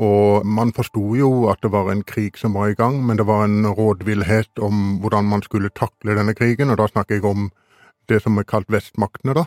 Og 0.00 0.46
man 0.48 0.72
forsto 0.72 1.02
jo 1.18 1.30
at 1.52 1.60
det 1.60 1.72
var 1.74 1.90
en 1.92 2.02
krig 2.08 2.38
som 2.40 2.54
var 2.56 2.70
i 2.70 2.76
gang, 2.78 3.02
men 3.04 3.18
det 3.20 3.26
var 3.28 3.44
en 3.44 3.66
rådvillhet 3.66 4.60
om 4.64 4.98
hvordan 5.02 5.28
man 5.28 5.42
skulle 5.44 5.72
takle 5.76 6.16
denne 6.16 6.34
krigen, 6.34 6.70
og 6.72 6.78
da 6.80 6.86
snakker 6.88 7.18
jeg 7.18 7.24
om 7.28 7.50
det 8.08 8.22
som 8.24 8.38
er 8.40 8.48
kalt 8.48 8.70
vestmaktene, 8.72 9.36
da. 9.36 9.44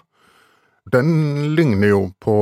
Den 0.91 1.55
ligner 1.55 1.87
jo 1.87 2.01
på 2.19 2.35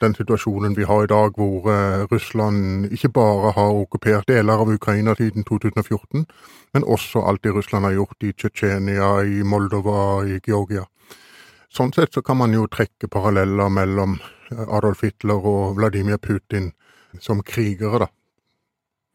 den 0.00 0.14
situasjonen 0.14 0.76
vi 0.76 0.86
har 0.86 1.02
i 1.02 1.10
dag, 1.10 1.34
hvor 1.34 1.66
eh, 1.72 2.06
Russland 2.12 2.92
ikke 2.94 3.10
bare 3.10 3.50
har 3.56 3.74
okkupert 3.74 4.28
deler 4.30 4.62
av 4.62 4.70
Ukraina 4.70 5.16
siden 5.18 5.44
2014, 5.44 6.24
men 6.74 6.86
også 6.86 7.24
alt 7.26 7.42
det 7.42 7.56
Russland 7.56 7.84
har 7.84 7.96
gjort 7.98 8.22
i 8.22 8.32
Tsjetsjenia, 8.32 9.10
i 9.26 9.42
Moldova, 9.42 10.22
i 10.24 10.38
Georgia. 10.46 10.86
Sånn 11.68 11.92
sett 11.92 12.14
så 12.14 12.22
kan 12.22 12.38
man 12.38 12.54
jo 12.54 12.68
trekke 12.70 13.10
paralleller 13.10 13.68
mellom 13.68 14.20
Adolf 14.56 15.02
Hitler 15.02 15.42
og 15.44 15.76
Vladimir 15.76 16.22
Putin 16.22 16.70
som 17.20 17.42
krigere, 17.42 17.98
da. 17.98 18.08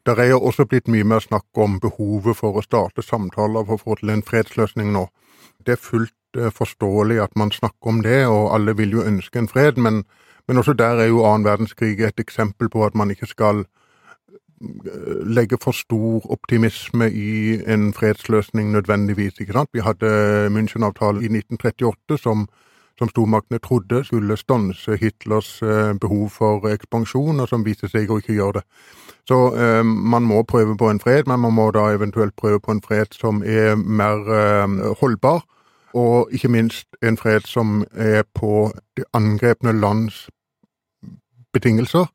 Det 0.04 0.18
er 0.18 0.34
jo 0.34 0.40
også 0.44 0.66
blitt 0.68 0.88
mye 0.92 1.04
mer 1.08 1.22
snakk 1.24 1.46
om 1.56 1.78
behovet 1.80 2.36
for 2.36 2.58
å 2.58 2.62
starte 2.64 3.02
samtaler 3.02 3.64
for 3.64 3.78
å 3.78 3.84
få 3.84 3.94
til 4.00 4.12
en 4.12 4.24
fredsløsning 4.26 4.90
nå. 4.92 5.06
Det 5.64 5.78
er 5.78 5.80
fullt 5.80 6.36
eh, 6.36 6.52
forståelig 6.52 7.22
at 7.24 7.32
man 7.40 7.52
snakker 7.54 7.88
om 7.88 8.02
det, 8.04 8.26
og 8.28 8.52
alle 8.52 8.74
vil 8.76 8.98
jo 8.98 9.06
ønske 9.06 9.40
en 9.40 9.48
fred, 9.48 9.80
men, 9.80 10.02
men 10.48 10.60
også 10.60 10.74
der 10.76 11.00
er 11.00 11.08
jo 11.08 11.24
annen 11.24 11.48
verdenskrig 11.48 12.04
et 12.04 12.20
eksempel 12.20 12.68
på 12.68 12.84
at 12.84 12.94
man 12.94 13.14
ikke 13.14 13.30
skal 13.30 13.64
eh, 13.64 15.24
legge 15.24 15.56
for 15.62 15.72
stor 15.72 16.28
optimisme 16.36 17.08
i 17.08 17.56
en 17.64 17.94
fredsløsning 17.96 18.74
nødvendigvis. 18.76 19.40
ikke 19.40 19.56
sant? 19.56 19.72
Vi 19.72 19.86
hadde 19.88 20.50
München-avtalen 20.52 21.24
i 21.24 21.32
1938 21.32 22.20
som 22.20 22.44
som 22.98 23.08
stormaktene 23.10 23.58
trodde 23.58 24.04
skulle 24.04 24.36
stanse 24.36 24.96
Hitlers 25.00 25.62
eh, 25.62 25.94
behov 26.00 26.28
for 26.30 26.68
ekspansjon, 26.70 27.40
og 27.40 27.48
som 27.50 27.64
viste 27.66 27.90
seg 27.90 28.10
å 28.10 28.20
ikke 28.22 28.36
gjøre 28.36 28.60
det. 28.60 28.64
Så 29.28 29.38
eh, 29.56 29.82
man 29.84 30.26
må 30.28 30.42
prøve 30.42 30.76
på 30.78 30.90
en 30.90 31.00
fred, 31.00 31.26
men 31.26 31.40
man 31.40 31.56
må 31.56 31.70
da 31.74 31.88
eventuelt 31.94 32.36
prøve 32.36 32.60
på 32.60 32.74
en 32.74 32.82
fred 32.84 33.16
som 33.16 33.42
er 33.42 33.74
mer 33.74 34.30
eh, 34.30 34.94
holdbar, 35.00 35.42
og 35.94 36.32
ikke 36.34 36.50
minst 36.50 36.88
en 37.02 37.16
fred 37.16 37.46
som 37.46 37.84
er 37.94 38.24
på 38.34 38.70
det 38.96 39.06
angrepne 39.14 39.74
lands 39.78 40.26
betingelser, 41.54 42.10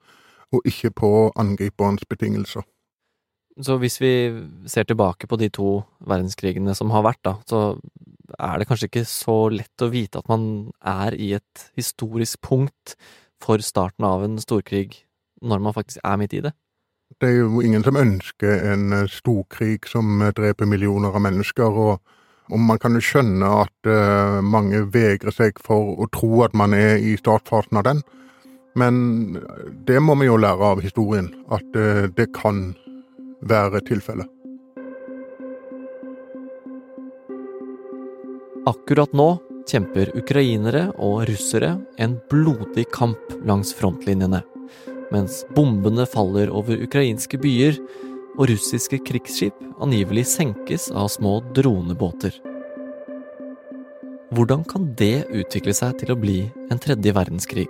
og 0.52 0.62
ikke 0.66 0.92
på 0.92 1.12
angriperens 1.40 2.06
betingelser. 2.10 2.64
Så 3.62 3.76
hvis 3.78 4.00
vi 4.02 4.12
ser 4.68 4.84
tilbake 4.88 5.28
på 5.28 5.36
de 5.36 5.50
to 5.52 5.82
verdenskrigene 6.08 6.76
som 6.76 6.92
har 6.96 7.04
vært, 7.04 7.20
da, 7.28 7.34
så 7.48 7.80
er 8.38 8.60
det 8.60 8.68
kanskje 8.70 8.90
ikke 8.90 9.06
så 9.10 9.38
lett 9.54 9.86
å 9.86 9.92
vite 9.94 10.22
at 10.22 10.30
man 10.32 10.72
er 10.86 11.16
i 11.18 11.34
et 11.38 11.70
historisk 11.80 12.42
punkt 12.46 12.96
for 13.42 13.62
starten 13.64 14.06
av 14.08 14.26
en 14.26 14.38
storkrig 14.42 15.06
når 15.42 15.64
man 15.64 15.76
faktisk 15.76 16.04
er 16.04 16.20
midt 16.20 16.36
i 16.36 16.44
det? 16.46 16.54
Det 17.18 17.30
er 17.30 17.40
jo 17.42 17.64
ingen 17.66 17.84
som 17.84 17.98
ønsker 17.98 18.68
en 18.70 18.94
eh, 18.94 19.10
storkrig 19.10 19.88
som 19.90 20.22
eh, 20.22 20.34
dreper 20.36 20.70
millioner 20.70 21.16
av 21.16 21.24
mennesker, 21.26 21.80
og, 21.86 22.14
og 22.54 22.62
man 22.62 22.80
kan 22.82 22.94
jo 22.98 23.02
skjønne 23.04 23.50
at 23.64 23.90
uh, 23.90 24.40
mange 24.46 24.84
vegrer 24.94 25.34
seg 25.34 25.60
for 25.62 25.98
å 26.02 26.08
tro 26.14 26.44
at 26.46 26.56
man 26.58 26.74
er 26.74 26.98
i 26.98 27.16
startfasen 27.18 27.78
av 27.78 27.86
den. 27.86 28.02
Men 28.78 28.96
det 29.86 30.00
må 30.02 30.16
vi 30.18 30.30
jo 30.30 30.38
lære 30.42 30.72
av 30.74 30.82
historien, 30.82 31.30
at 31.54 31.78
uh, 31.78 32.08
det 32.18 32.32
kan 32.34 32.72
være 33.46 33.84
tilfellet. 33.90 34.30
Akkurat 38.70 39.14
nå 39.18 39.40
kjemper 39.70 40.12
ukrainere 40.20 40.90
og 41.02 41.24
russere 41.30 41.72
en 41.98 42.18
blodig 42.30 42.84
kamp 42.94 43.32
langs 43.48 43.72
frontlinjene, 43.74 44.44
mens 45.10 45.40
bombene 45.56 46.06
faller 46.10 46.52
over 46.54 46.78
ukrainske 46.86 47.40
byer 47.42 47.80
og 48.36 48.52
russiske 48.52 49.00
krigsskip 49.08 49.58
angivelig 49.82 50.28
senkes 50.36 50.90
av 50.92 51.10
små 51.16 51.40
dronebåter. 51.58 52.36
Hvordan 54.38 54.62
kan 54.70 54.92
det 55.00 55.26
utvikle 55.34 55.74
seg 55.74 55.98
til 56.04 56.14
å 56.14 56.20
bli 56.20 56.40
en 56.70 56.82
tredje 56.82 57.16
verdenskrig? 57.18 57.70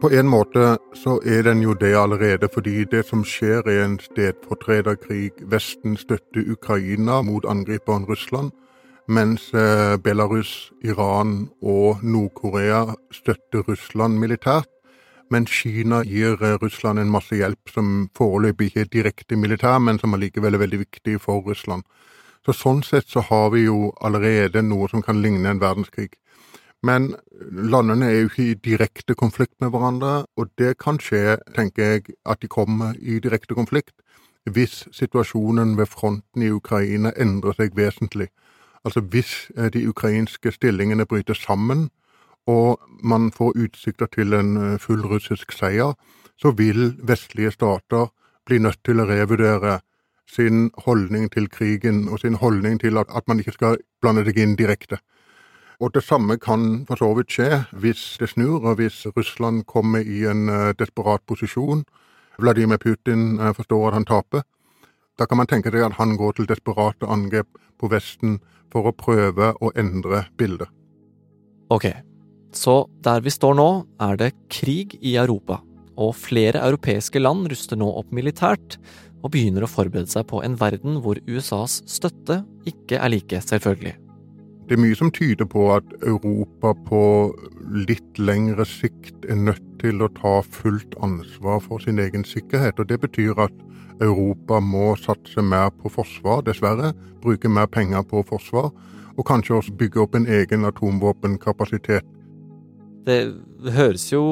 På 0.00 0.08
en 0.08 0.28
måte 0.28 0.78
så 0.96 1.18
er 1.28 1.44
den 1.44 1.60
jo 1.64 1.76
det 1.76 1.92
allerede, 1.96 2.48
fordi 2.48 2.86
det 2.88 3.04
som 3.10 3.22
skjer 3.28 3.68
er 3.68 3.84
en 3.84 4.00
stedfortrederkrig. 4.00 5.44
Vesten 5.52 5.98
støtter 6.00 6.48
Ukraina 6.56 7.20
mot 7.24 7.44
angriperen 7.48 8.08
Russland, 8.08 8.52
mens 9.06 9.50
eh, 9.54 9.96
Belarus, 9.96 10.72
Iran 10.82 11.50
og 11.62 12.02
Nord-Korea 12.02 12.94
støtter 13.12 13.64
Russland 13.68 14.18
militært. 14.18 14.70
Men 15.30 15.46
Kina 15.46 16.02
gir 16.04 16.40
eh, 16.42 16.56
Russland 16.62 16.98
en 16.98 17.12
masse 17.12 17.36
hjelp 17.36 17.72
som 17.72 18.08
foreløpig 18.16 18.70
ikke 18.70 18.84
er 18.84 18.92
direkte 18.92 19.36
militær, 19.36 19.78
men 19.78 19.98
som 19.98 20.14
allikevel 20.14 20.54
er 20.54 20.64
veldig 20.64 20.82
viktig 20.84 21.18
for 21.20 21.44
Russland. 21.46 21.84
Så 22.44 22.52
Sånn 22.52 22.82
sett 22.84 23.08
så 23.08 23.24
har 23.24 23.50
vi 23.54 23.64
jo 23.64 23.92
allerede 24.04 24.62
noe 24.62 24.88
som 24.92 25.02
kan 25.02 25.22
ligne 25.22 25.48
en 25.48 25.62
verdenskrig. 25.62 26.12
Men 26.84 27.14
landene 27.72 28.10
er 28.10 28.18
jo 28.18 28.28
ikke 28.28 28.44
i 28.44 28.56
direkte 28.60 29.14
konflikt 29.16 29.54
med 29.60 29.72
hverandre, 29.72 30.26
og 30.36 30.50
det 30.60 30.76
kan 30.78 31.00
skje, 31.00 31.38
tenker 31.56 31.94
jeg, 31.94 32.16
at 32.28 32.42
de 32.42 32.48
kommer 32.52 32.92
i 33.00 33.20
direkte 33.24 33.56
konflikt 33.56 33.96
hvis 34.44 34.82
situasjonen 34.92 35.78
ved 35.78 35.88
fronten 35.88 36.42
i 36.44 36.50
Ukraina 36.52 37.14
endrer 37.16 37.56
seg 37.56 37.72
vesentlig. 37.76 38.28
Altså 38.84 39.00
hvis 39.00 39.50
eh, 39.56 39.70
de 39.72 39.88
ukrainske 39.88 40.52
stillingene 40.52 41.06
bryter 41.06 41.34
sammen, 41.34 41.90
og 42.46 42.80
man 43.02 43.32
får 43.32 43.52
utsikter 43.56 44.06
til 44.06 44.32
en 44.32 44.56
eh, 44.56 44.78
full 44.78 45.02
russisk 45.02 45.52
seier, 45.52 45.94
så 46.36 46.50
vil 46.50 46.94
vestlige 47.02 47.50
stater 47.50 48.10
bli 48.46 48.58
nødt 48.58 48.84
til 48.84 49.00
å 49.00 49.08
revurdere 49.08 49.80
sin 50.28 50.70
holdning 50.84 51.30
til 51.32 51.48
krigen 51.48 52.08
og 52.08 52.20
sin 52.20 52.34
holdning 52.34 52.80
til 52.80 52.98
at, 52.98 53.06
at 53.16 53.28
man 53.28 53.38
ikke 53.38 53.56
skal 53.56 53.76
blande 54.02 54.24
seg 54.24 54.38
inn 54.38 54.56
direkte. 54.56 54.98
Og 55.80 55.94
det 55.94 56.04
samme 56.04 56.36
kan 56.38 56.84
for 56.88 57.00
så 57.00 57.10
vidt 57.16 57.32
skje 57.32 57.64
hvis 57.72 58.16
det 58.20 58.28
snur, 58.28 58.64
og 58.64 58.76
hvis 58.80 59.06
Russland 59.16 59.64
kommer 59.64 60.00
i 60.00 60.24
en 60.24 60.48
uh, 60.48 60.72
desperat 60.78 61.20
posisjon. 61.26 61.84
Vladimir 62.38 62.76
Putin 62.76 63.38
forstår 63.54 63.88
at 63.88 63.94
han 63.94 64.04
taper. 64.04 64.42
Da 65.18 65.26
kan 65.30 65.38
man 65.38 65.50
tenke 65.50 65.70
seg 65.70 65.84
at 65.86 65.98
han 66.00 66.16
går 66.18 66.38
til 66.38 66.48
desperate 66.50 67.06
angrep 67.06 67.48
på 67.78 67.90
Vesten 67.92 68.40
for 68.72 68.90
å 68.90 68.96
prøve 68.96 69.52
å 69.62 69.70
endre 69.78 70.24
bildet. 70.38 70.70
Ok, 71.72 71.86
så 72.54 72.84
der 73.06 73.22
vi 73.24 73.32
står 73.32 73.56
nå, 73.58 73.68
er 74.02 74.18
det 74.20 74.34
krig 74.52 74.98
i 75.00 75.14
Europa, 75.20 75.60
og 75.94 76.16
flere 76.18 76.62
europeiske 76.66 77.22
land 77.22 77.46
ruster 77.50 77.78
nå 77.78 77.88
opp 78.00 78.10
militært 78.14 78.78
og 79.24 79.32
begynner 79.32 79.64
å 79.64 79.70
forberede 79.70 80.10
seg 80.10 80.26
på 80.28 80.42
en 80.44 80.58
verden 80.60 80.98
hvor 81.04 81.20
USAs 81.30 81.80
støtte 81.88 82.42
ikke 82.68 82.98
er 82.98 83.14
like 83.14 83.40
selvfølgelig. 83.40 83.96
Det 84.64 84.78
er 84.78 84.80
mye 84.80 84.96
som 84.96 85.10
tyder 85.12 85.44
på 85.44 85.66
at 85.74 85.90
Europa 86.08 86.70
på 86.86 87.00
litt 87.84 88.16
lengre 88.16 88.64
sikt 88.64 89.26
er 89.28 89.36
nødt 89.36 89.66
til 89.82 90.00
å 90.00 90.08
ta 90.16 90.38
fullt 90.40 90.96
ansvar 91.04 91.60
for 91.60 91.84
sin 91.84 92.00
egen 92.00 92.24
sikkerhet. 92.24 92.80
og 92.80 92.88
Det 92.88 92.96
betyr 93.02 93.36
at 93.44 93.52
Europa 94.00 94.62
må 94.64 94.94
satse 94.96 95.44
mer 95.44 95.68
på 95.82 95.92
forsvar, 95.92 96.40
dessverre. 96.48 96.94
Bruke 97.20 97.48
mer 97.52 97.68
penger 97.68 98.08
på 98.08 98.24
forsvar. 98.24 98.72
Og 99.18 99.26
kanskje 99.28 99.58
også 99.58 99.76
bygge 99.76 100.00
opp 100.00 100.16
en 100.16 100.26
egen 100.26 100.64
atomvåpenkapasitet. 100.64 102.08
Det 103.04 103.20
høres 103.76 104.08
jo 104.14 104.24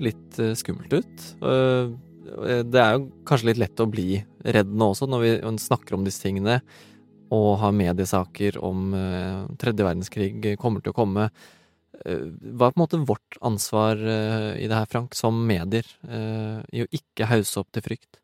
litt 0.00 0.40
eh, 0.40 0.56
skummelt 0.56 0.94
ut. 0.96 1.26
Eh, 1.44 1.92
det 2.64 2.80
er 2.80 2.96
jo 2.96 3.10
kanskje 3.28 3.50
litt 3.50 3.60
lett 3.60 3.82
å 3.82 3.90
bli 3.90 4.22
redd 4.40 4.72
nå 4.72 4.94
også, 4.94 5.04
når 5.10 5.26
vi 5.26 5.32
snakker 5.60 5.98
om 5.98 6.06
disse 6.06 6.24
tingene 6.24 6.62
og 7.30 7.60
har 7.62 7.76
mediesaker 7.76 8.58
om 8.64 8.94
eh, 8.96 9.46
tredje 9.60 9.86
verdenskrig 9.86 10.54
kommer 10.60 10.84
til 10.84 10.94
å 10.94 10.98
komme. 11.00 11.30
Hva 12.00 12.70
er 12.70 12.72
på 12.72 12.78
en 12.78 12.80
måte 12.80 12.98
vårt 13.04 13.36
ansvar 13.44 13.98
i 14.00 14.64
det 14.64 14.72
her, 14.72 14.86
Frank, 14.88 15.12
som 15.12 15.36
medier, 15.44 15.84
i 16.72 16.80
å 16.80 16.86
ikke 16.96 17.26
hause 17.28 17.60
opp 17.60 17.68
til 17.76 17.84
frykt? 17.84 18.16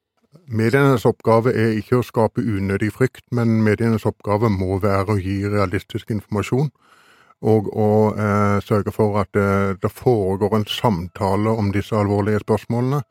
Medienes 0.49 1.05
oppgave 1.05 1.53
er 1.53 1.75
ikke 1.77 1.99
å 1.99 2.07
skape 2.07 2.41
unødig 2.41 2.89
frykt, 2.95 3.27
men 3.37 3.59
medienes 3.67 4.07
oppgave 4.09 4.49
må 4.49 4.79
være 4.81 5.13
å 5.13 5.21
gi 5.21 5.43
realistisk 5.45 6.15
informasjon 6.15 6.71
og 7.45 7.69
å 7.77 7.91
eh, 8.17 8.59
sørge 8.65 8.93
for 8.95 9.19
at 9.21 9.33
det, 9.37 9.81
det, 9.83 9.91
foregår 9.93 10.57
en 10.57 10.69
samtale 10.71 11.53
om 11.53 11.73
disse 11.75 11.97
alvorlige 11.97 12.41
spørsmålene. 12.45 13.03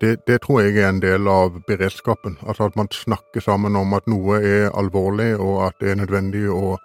Det, 0.00 0.26
det, 0.26 0.40
tror 0.42 0.60
jeg 0.60 0.76
er 0.76 0.88
en 0.88 1.00
del 1.00 1.28
av 1.28 1.60
beredskapen. 1.68 2.36
Altså 2.46 2.66
at 2.68 2.76
man 2.76 2.90
snakker 2.92 3.40
sammen 3.40 3.76
om 3.76 3.94
at 3.94 4.06
noe 4.10 4.40
er 4.42 4.68
alvorlig, 4.74 5.36
og 5.40 5.62
at 5.68 5.78
det 5.80 5.90
er 5.92 6.02
nødvendig 6.02 6.44
å, 6.50 6.76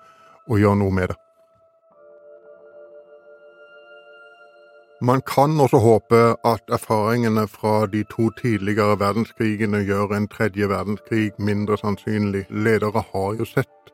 å 0.47 0.59
gjøre 0.61 0.79
noe 0.79 0.95
med 0.95 1.11
det. 1.11 1.17
Man 5.03 5.21
kan 5.25 5.59
også 5.59 5.79
håpe 5.81 6.17
at 6.45 6.69
erfaringene 6.69 7.47
fra 7.49 7.87
de 7.89 8.03
to 8.03 8.29
tidligere 8.37 8.99
verdenskrigene 9.01 9.79
gjør 9.81 10.13
en 10.13 10.27
tredje 10.29 10.69
verdenskrig 10.69 11.31
mindre 11.41 11.77
sannsynlig. 11.81 12.45
Ledere 12.49 13.01
har 13.13 13.33
jo 13.39 13.47
sett 13.49 13.93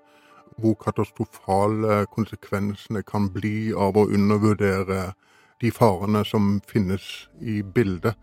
hvor 0.59 0.75
katastrofale 0.81 2.01
konsekvensene 2.11 3.05
kan 3.07 3.29
bli 3.31 3.71
av 3.71 3.95
å 3.95 4.03
undervurdere 4.09 5.13
de 5.61 5.71
farene 5.71 6.25
som 6.25 6.57
finnes 6.67 7.29
i 7.39 7.61
bildet. 7.61 8.17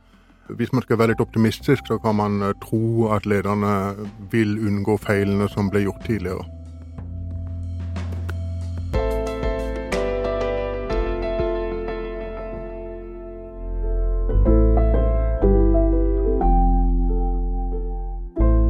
Hvis 0.52 0.74
man 0.76 0.82
skal 0.84 0.98
være 1.00 1.14
litt 1.14 1.22
optimistisk, 1.24 1.86
så 1.88 1.96
kan 2.02 2.18
man 2.18 2.42
eh, 2.44 2.52
tro 2.60 3.08
at 3.14 3.24
lederne 3.24 3.94
vil 4.32 4.58
unngå 4.60 4.98
feilene 5.00 5.48
som 5.48 5.70
ble 5.72 5.86
gjort 5.86 6.04
tidligere. 6.04 6.44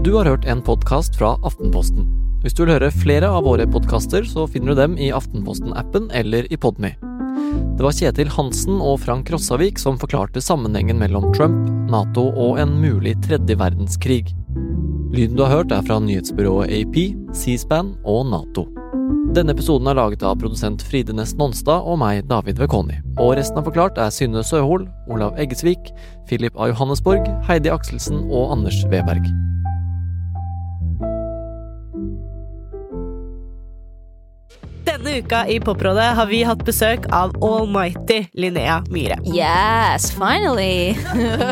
Du 0.05 0.13
har 0.15 0.29
hørt 0.29 0.45
en 0.47 0.61
podkast 0.63 1.17
fra 1.19 1.33
Aftenposten. 1.43 2.07
Hvis 2.45 2.55
du 2.55 2.63
vil 2.63 2.75
høre 2.77 2.93
flere 2.93 3.27
av 3.27 3.49
våre 3.49 3.67
podkaster, 3.67 4.23
så 4.29 4.45
finner 4.47 4.77
du 4.77 4.83
dem 4.83 4.95
i 5.01 5.09
Aftenposten-appen 5.11 6.13
eller 6.15 6.47
i 6.53 6.61
Podme. 6.61 6.93
Det 7.75 7.83
var 7.83 7.95
Kjetil 7.95 8.31
Hansen 8.31 8.79
og 8.79 9.01
Frank 9.03 9.31
Rossavik 9.35 9.81
som 9.83 9.99
forklarte 9.99 10.43
sammenhengen 10.45 11.01
mellom 11.01 11.31
Trump, 11.35 11.69
Nato 11.91 12.29
og 12.31 12.61
en 12.63 12.77
mulig 12.83 13.17
tredje 13.27 13.59
verdenskrig. 13.59 14.23
Lyden 15.15 15.37
du 15.39 15.45
har 15.45 15.61
hørt, 15.61 15.73
er 15.75 15.83
fra 15.87 16.01
nyhetsbyrået 16.03 16.71
AP, 16.75 16.97
C-SPAN 17.35 17.95
og 18.03 18.27
Nato. 18.31 18.67
Denne 19.35 19.55
episoden 19.55 19.91
er 19.91 19.99
laget 19.99 20.23
av 20.27 20.37
produsent 20.39 20.83
Fride 20.87 21.15
Næss 21.15 21.35
Nonstad 21.39 21.87
og 21.87 21.99
meg, 22.03 22.23
David 22.31 22.63
Vekoni. 22.63 23.01
Og 23.19 23.35
resten 23.39 23.59
av 23.59 23.67
Forklart 23.67 23.99
er 23.99 24.15
Synne 24.15 24.45
Søhol, 24.47 24.87
Olav 25.11 25.35
Eggesvik, 25.39 25.91
Philip 26.31 26.55
A. 26.55 26.71
Johannesborg, 26.71 27.27
Heidi 27.49 27.75
Akselsen 27.75 28.29
og 28.31 28.55
Anders 28.55 28.85
Weberg. 28.91 29.27
Denne 34.95 35.17
uka 35.19 35.41
i 35.51 35.57
Poprådet 35.61 36.05
har 36.15 36.29
vi 36.31 36.45
hatt 36.47 36.61
besøk 36.63 37.09
av 37.11 37.33
almighty 37.43 38.21
Linnea 38.39 38.77
Myhre. 38.95 39.17
Yes, 39.27 40.13
finally! 40.15 40.95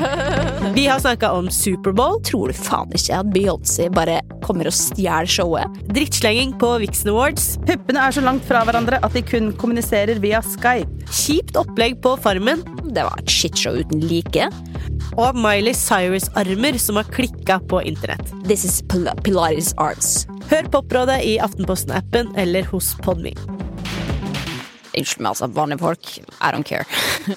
vi 0.76 0.84
har 0.86 1.00
snakka 1.02 1.32
om 1.34 1.48
Superbowl. 1.50 2.20
Tror 2.22 2.52
du 2.52 2.54
faen 2.54 2.94
ikke 2.94 3.18
at 3.18 3.32
Beyoncé 3.34 3.88
bare 3.90 4.20
kommer 4.46 4.70
og 4.70 4.76
stjeler 4.78 5.26
showet? 5.26 5.82
Drittslenging 5.90 6.54
på 6.62 6.70
Vixen 6.84 7.10
Awards. 7.10 7.56
Puppene 7.66 8.06
er 8.06 8.14
så 8.14 8.22
langt 8.22 8.46
fra 8.46 8.62
hverandre 8.68 9.02
at 9.02 9.18
de 9.18 9.24
kun 9.26 9.50
kommuniserer 9.58 10.22
via 10.22 10.38
Skype. 10.46 11.10
Kjipt 11.10 11.58
opplegg 11.58 11.98
på 12.04 12.14
Farmen. 12.22 12.62
Det 12.94 13.08
var 13.08 13.18
et 13.18 13.34
shitshow 13.40 13.82
uten 13.82 14.06
like. 14.06 14.46
Og 15.20 15.36
Miley 15.36 15.74
Cyrus-armer 15.76 16.78
som 16.80 16.98
har 17.00 17.08
klikka 17.12 17.58
på 17.70 17.82
internett. 17.88 18.32
This 18.48 18.64
is 18.68 18.80
Pil 18.88 19.08
Pilates 19.24 19.72
arms. 19.78 20.26
Hør 20.50 20.68
Poprådet 20.72 21.20
i 21.28 21.38
Aftenposten-appen 21.42 22.32
eller 22.40 22.66
hos 22.72 22.94
Podme. 23.04 23.34
Unnskyld 24.92 25.22
meg, 25.24 25.30
altså. 25.32 25.48
Vanlige 25.52 25.82
folk. 25.84 26.12
I 26.40 26.52
don't 26.52 26.68
care. 26.68 26.84